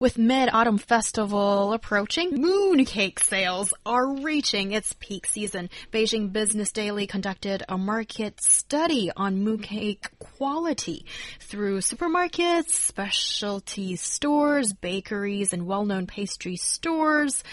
[0.00, 5.68] With Mid-Autumn Festival approaching, mooncake sales are reaching its peak season.
[5.92, 11.04] Beijing Business Daily conducted a market study on mooncake quality
[11.38, 17.44] through supermarkets, specialty stores, bakeries, and well-known pastry stores,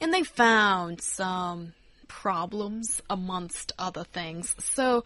[0.00, 1.74] and they found some
[2.08, 4.56] problems amongst other things.
[4.58, 5.04] So,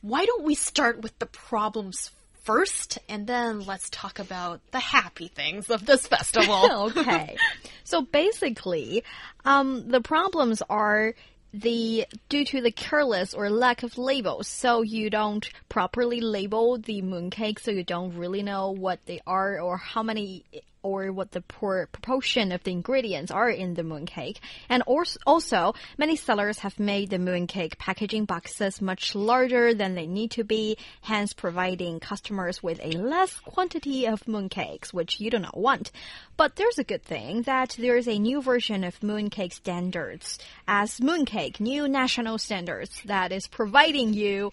[0.00, 5.28] why don't we start with the problems first, and then let's talk about the happy
[5.28, 6.92] things of this festival.
[6.96, 7.36] okay.
[7.84, 9.04] So basically,
[9.44, 11.14] um, the problems are
[11.52, 17.02] the due to the careless or lack of labels so you don't properly label the
[17.02, 20.44] mooncake so you don't really know what they are or how many
[20.82, 24.38] or what the proportion of the ingredients are in the mooncake.
[24.68, 24.82] And
[25.26, 30.44] also, many sellers have made the mooncake packaging boxes much larger than they need to
[30.44, 35.90] be, hence providing customers with a less quantity of mooncakes, which you do not want.
[36.36, 41.60] But there's a good thing that there's a new version of mooncake standards as mooncake,
[41.60, 44.52] new national standards that is providing you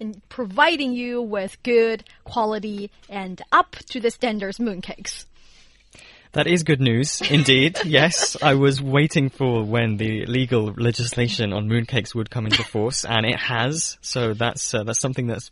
[0.00, 5.24] and providing you with good quality and up to the standards mooncakes.
[6.32, 7.78] That is good news, indeed.
[7.84, 13.04] yes, I was waiting for when the legal legislation on mooncakes would come into force,
[13.04, 13.98] and it has.
[14.00, 15.50] So that's uh, that's something that's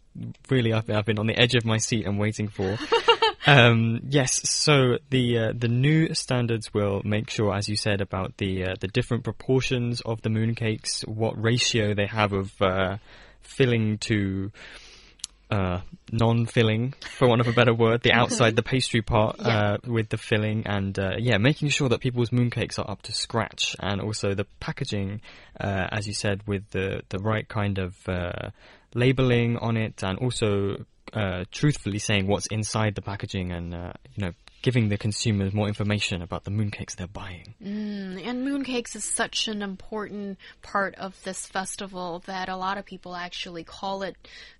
[0.50, 2.78] really I've, I've been on the edge of my seat and waiting for.
[3.46, 8.36] um, yes, so the uh, the new standards will make sure, as you said, about
[8.38, 12.96] the uh, the different proportions of the mooncakes, what ratio they have of uh,
[13.40, 14.50] filling to
[15.50, 19.46] uh, non-filling, for want of a better word, the outside, the pastry part yeah.
[19.46, 23.12] uh, with the filling, and uh, yeah, making sure that people's mooncakes are up to
[23.12, 25.20] scratch, and also the packaging,
[25.60, 28.50] uh, as you said, with the the right kind of uh,
[28.94, 33.72] labeling on it, and also uh, truthfully saying what's inside the packaging, and
[34.14, 34.32] you know
[34.64, 37.52] giving the consumers more information about the mooncakes they're buying.
[37.62, 42.86] Mm, and mooncakes is such an important part of this festival that a lot of
[42.86, 44.16] people actually call it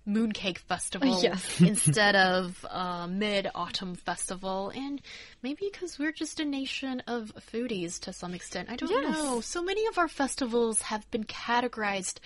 [0.07, 1.59] Mooncake Festival yes.
[1.59, 4.71] instead of uh, Mid Autumn Festival.
[4.75, 5.01] And
[5.41, 8.69] maybe because we're just a nation of foodies to some extent.
[8.69, 9.11] I don't yes.
[9.11, 9.41] know.
[9.41, 12.19] So many of our festivals have been categorized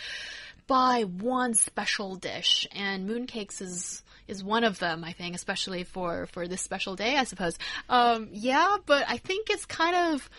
[0.67, 6.27] by one special dish, and mooncakes is is one of them, I think, especially for,
[6.27, 7.57] for this special day, I suppose.
[7.89, 10.29] Um, yeah, but I think it's kind of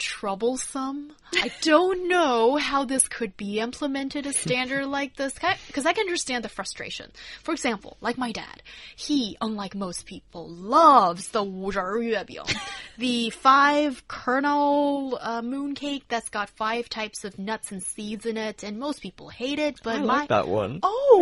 [0.00, 1.12] troublesome.
[1.34, 5.34] I don't know how this could be implemented a standard like this
[5.66, 7.12] because I can understand the frustration.
[7.44, 8.62] For example, like my dad,
[8.96, 12.42] he, unlike most people, loves the 五仁月饼,
[12.98, 18.64] the five kernel uh, mooncake that's got five types of nuts and seeds in it,
[18.64, 19.80] and most people hate it.
[19.84, 20.80] But I my, like that one.
[20.82, 21.20] Oh,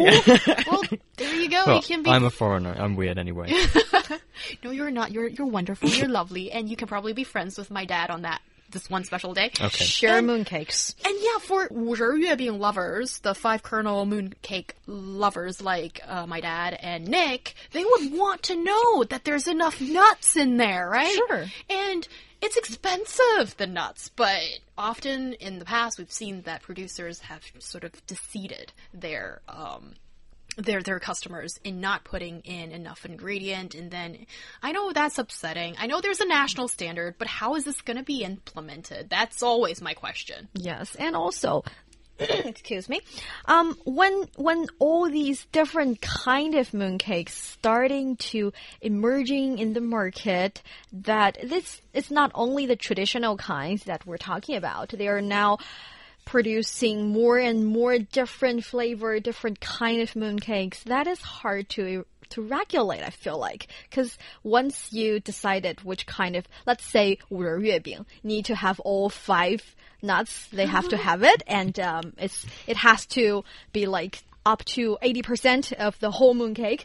[0.71, 0.83] well,
[1.17, 1.65] there you go.
[1.67, 2.11] Well, it can be.
[2.11, 2.75] I'm a foreigner.
[2.79, 3.53] I'm weird anyway.
[4.65, 5.11] no, you're not.
[5.12, 5.91] You're you're wonderful.
[5.91, 8.41] You're lovely, and you can probably be friends with my dad on that
[8.73, 9.51] this one special day.
[9.61, 9.84] Okay.
[9.84, 10.95] Share and, mooncakes.
[11.05, 17.09] And yeah, for 五仁月饼 lovers, the five kernel mooncake lovers like uh, my dad and
[17.09, 21.15] Nick, they would want to know that there's enough nuts in there, right?
[21.29, 21.47] Sure.
[21.71, 22.06] And
[22.41, 24.41] it's expensive, the nuts, but
[24.77, 29.95] often in the past we've seen that producers have sort of deceived their um,
[30.58, 34.25] their their customers in not putting in enough ingredient and then
[34.62, 35.75] I know that's upsetting.
[35.78, 39.09] I know there's a national standard, but how is this going to be implemented?
[39.09, 40.47] That's always my question.
[40.53, 41.63] Yes, and also
[42.19, 43.02] excuse me
[43.46, 50.62] um when when all these different kind of mooncakes starting to emerging in the market
[50.92, 55.57] that this it's not only the traditional kinds that we're talking about they are now
[56.25, 62.43] producing more and more different flavor, different kind of mooncakes, that is hard to to
[62.43, 63.69] regulate, I feel like.
[63.88, 69.62] Because once you decided which kind of, let's say, 五仁月饼, need to have all five
[70.03, 74.65] nuts, they have to have it, and um, it's it has to be like up
[74.65, 76.85] to 80% of the whole mooncake.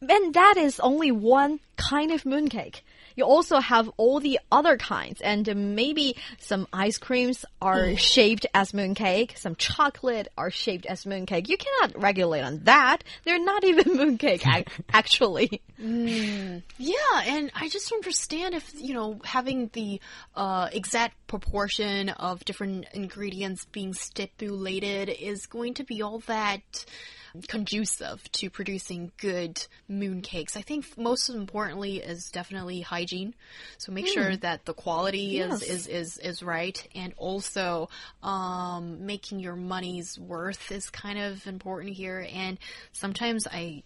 [0.00, 2.82] And that is only one kind of mooncake.
[3.15, 7.97] You also have all the other kinds, and uh, maybe some ice creams are mm.
[7.97, 11.49] shaped as mooncake, some chocolate are shaped as mooncake.
[11.49, 13.03] You cannot regulate on that.
[13.23, 13.85] They're not even
[14.17, 15.61] mooncake, actually.
[15.81, 16.95] Yeah,
[17.25, 19.99] and I just don't understand if, you know, having the
[20.35, 26.61] uh, exact proportion of different ingredients being stipulated is going to be all that
[27.47, 30.57] conducive to producing good mooncakes.
[30.57, 33.33] I think most importantly is definitely hygiene.
[33.77, 35.61] So make sure that the quality Yes.
[35.61, 37.89] is, is, is, is right and also
[38.21, 42.27] um, making your money's worth is kind of important here.
[42.33, 42.59] And
[42.91, 43.83] sometimes I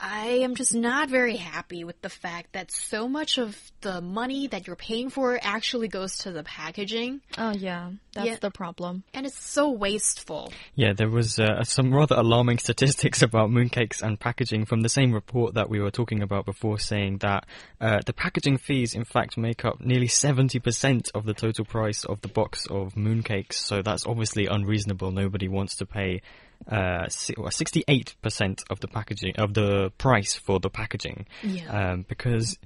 [0.00, 4.46] I am just not very happy with the fact that so much of the money
[4.46, 8.36] that you're paying for actually goes to the packaging, Oh yeah, that's Yeah.
[8.40, 9.02] the problem.
[9.12, 10.52] and it's so wasteful.
[10.76, 15.12] Yeah, there was uh, some rather alarming statistics about mooncakes and packaging from the same
[15.12, 17.46] report that we were talking about before, saying that
[17.80, 22.20] uh, the packaging fees, in fact, make up nearly 70% of the total price of
[22.20, 23.54] the box of mooncakes.
[23.54, 25.10] So that's obviously unreasonable.
[25.10, 26.22] Nobody wants to pay
[26.66, 31.92] uh, 68% of the packaging of the price for the packaging, Yeah.
[31.92, 32.58] um, because.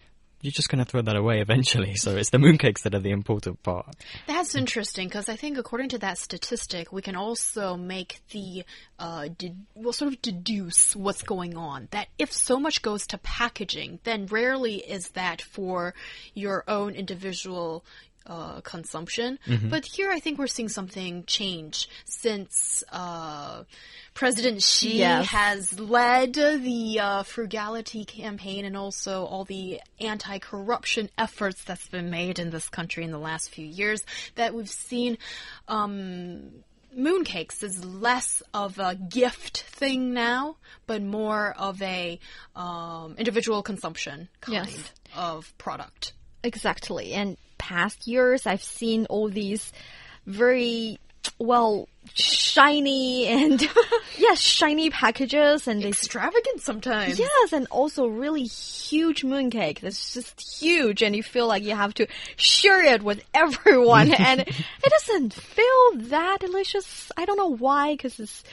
[0.45, 3.13] You're just going to throw that away eventually, so it's the mooncakes that are the
[3.13, 3.95] important part.
[4.27, 8.65] That's interesting because I think according to that statistic, we can also make the
[8.99, 9.29] uh,
[9.77, 11.87] well, sort of deduce what's going on.
[11.93, 15.95] That if so much goes to packaging, then rarely is that for
[16.35, 17.85] your own individual.
[18.25, 19.37] Uh, consumption,
[19.69, 23.65] but here I think we're seeing something change since uh,
[24.15, 25.27] President Xi Yes.
[25.27, 32.39] has led the uh, frugality campaign and also all the anti-corruption efforts that's been made
[32.39, 34.05] in this country in the last few years.
[34.37, 35.19] That we've seen
[35.67, 36.63] um,
[36.97, 42.21] mooncakes is less of a gift thing now, but more of a
[42.55, 44.93] um, individual consumption kind Yes.
[45.17, 46.13] of product.
[46.45, 47.15] Exactly.
[47.15, 47.37] And
[47.73, 49.73] past years, I've seen all these
[50.27, 50.99] very
[51.39, 53.61] well shiny and
[54.19, 57.19] yes, shiny packages, and Extravagant sometimes.
[57.19, 59.81] Yes, and also really huge mooncake.
[59.81, 64.41] That's just huge, and you feel like you have to share it with everyone, and
[64.41, 67.11] it doesn't feel that delicious.
[67.17, 68.45] I don't know why, because it's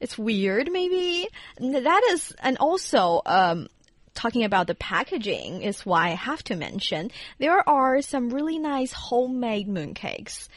[0.00, 1.28] it's weird, maybe.
[1.58, 3.68] That is, and also, um,
[4.18, 8.92] talking about the packaging is why I have to mention there are some really nice
[8.92, 10.48] homemade mooncakes.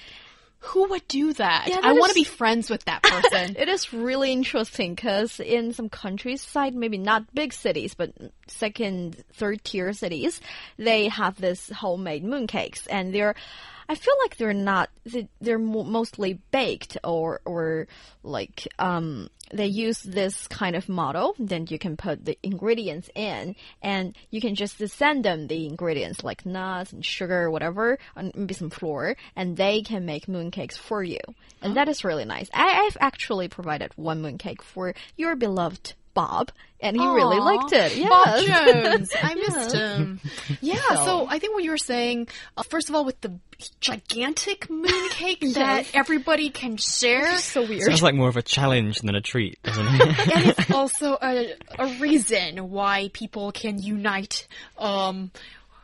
[0.65, 1.65] Who would do that?
[1.67, 3.55] Yeah, I that want to be friends with that person.
[3.59, 8.13] It is really interesting because in some countryside, maybe not big cities, but
[8.47, 10.41] second, third tier cities,
[10.77, 13.35] they have this homemade mooncakes, and they're.
[13.91, 14.89] I feel like they're not.
[15.13, 15.59] they- They're
[15.99, 17.87] mostly baked, or or
[18.23, 19.29] like um,
[19.59, 21.35] they use this kind of model.
[21.51, 26.23] Then you can put the ingredients in, and you can just send them the ingredients
[26.23, 31.03] like nuts and sugar, whatever, and maybe some flour, and they can make mooncakes for
[31.03, 31.19] you.
[31.61, 32.49] And that is really nice.
[32.53, 38.09] I, I've actually provided one mooncake for your beloved Bob, and he really liked it.
[38.09, 39.11] Bob Jones.
[39.21, 40.19] I missed him.
[40.61, 40.75] Yeah,
[41.05, 41.27] so.
[41.27, 42.27] I think what you were saying,
[42.57, 43.39] uh, first of all, with the
[43.79, 47.37] gigantic mooncake that everybody can share.
[47.37, 47.83] so weird.
[47.83, 50.01] Sounds like more of a challenge than a treat, doesn't it?
[50.35, 54.47] and it's also a, a reason why people can unite
[54.77, 55.31] um,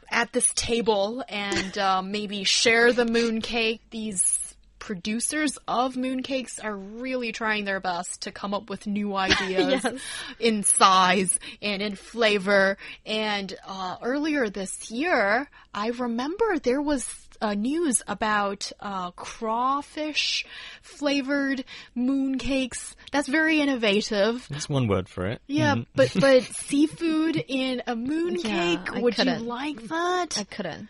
[0.09, 3.79] at this table and um, maybe share the mooncake.
[3.91, 4.46] These
[4.87, 10.01] producers of mooncakes are really trying their best to come up with new ideas Yes.
[10.39, 12.77] in size and in flavor.
[13.05, 17.05] And uh, earlier this year, I remember there was
[17.41, 20.45] uh, news about uh, crawfish
[20.81, 21.65] flavored
[21.95, 22.95] mooncakes.
[23.11, 24.47] That's very innovative.
[24.49, 25.41] That's one word for it.
[25.47, 25.85] Yeah, Mm.
[25.95, 29.45] but but seafood in a mooncake, I would you couldn't.
[29.45, 30.37] like that?
[30.39, 30.87] I couldn't.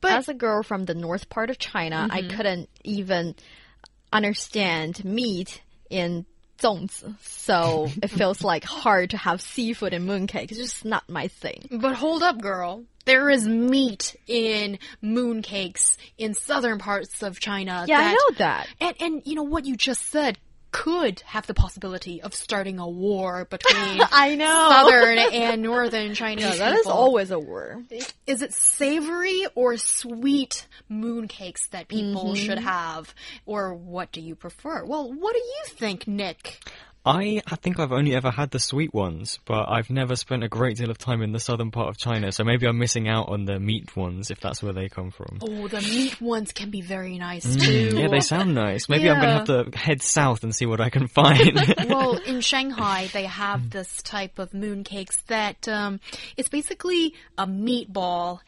[0.00, 2.36] But- As a girl from the north part of China, I mm-hmm.
[2.36, 3.34] couldn't even
[4.12, 5.60] understand meat
[5.90, 6.26] in
[6.58, 7.14] zongzi.
[7.22, 10.50] So it feels like hard to have seafood in mooncake.
[10.50, 11.68] It's just not my thing.
[11.70, 12.84] But hold up, girl.
[13.04, 17.84] There is meat in mooncakes in southern parts of China.
[17.86, 18.68] Yeah, I know that.
[18.80, 20.38] And and you know what you just said
[20.76, 24.68] could have the possibility of starting a war between I know.
[24.70, 26.92] southern and northern Chinese Yeah, that is people.
[26.92, 27.82] always a war.
[28.26, 32.34] Is it savory or sweet mooncakes that people Mm-hmm.
[32.44, 33.14] should have?
[33.46, 34.84] Or what do you prefer?
[34.84, 36.62] Well, what do you think, Nick?
[37.06, 40.48] I, I think I've only ever had the sweet ones, but I've never spent a
[40.48, 43.28] great deal of time in the southern part of China, so maybe I'm missing out
[43.28, 45.38] on the meat ones if that's where they come from.
[45.40, 47.90] Oh, the meat ones can be very nice too.
[47.90, 48.88] Mm, Yeah, they sound nice.
[48.88, 51.56] Maybe I'm going to have to head south and see what I can find.
[51.88, 56.00] well, in Shanghai, they have this type of mooncakes that um,
[56.36, 58.40] it's basically a meatball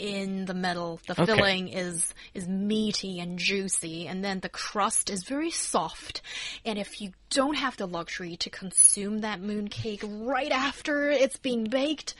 [0.00, 0.98] in the middle.
[1.06, 1.26] The Okay.
[1.26, 6.22] filling is is meaty and juicy, and then the crust is very soft.
[6.64, 11.64] And if you don't have the luxury to consume that mooncake right after it's being
[11.64, 12.14] baked,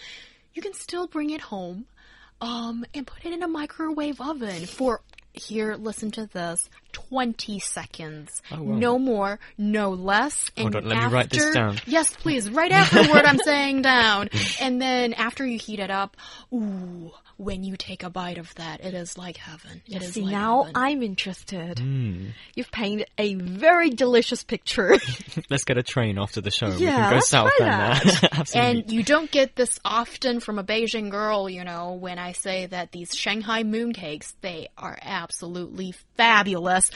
[0.55, 1.87] you can still bring it home
[2.41, 5.01] um, and put it in a microwave oven for
[5.33, 8.43] here, listen to this 20 seconds.
[8.51, 8.75] Oh, wow.
[8.77, 10.51] No more, no less.
[10.57, 11.79] Hold and on, let me after, write this down.
[11.87, 14.31] Yes, please, right after the word I'm saying down.
[14.61, 16.17] And then after you heat it up,
[16.53, 19.81] ooh, when you take a bite of that, it is like heaven.
[19.87, 20.73] It is See, like now heaven.
[20.77, 21.79] I'm interested.
[21.79, 22.27] Hmm.
[22.55, 24.99] You've painted a very delicious picture.
[25.51, 26.69] Let's get a train after the show.
[26.69, 28.85] we Yeah, can go let's south try and have some meat.
[28.85, 32.67] And you don't get this often from a Beijing girl, you know, when I say
[32.67, 36.91] that these Shanghai mooncakes, they are absolutely fabulous us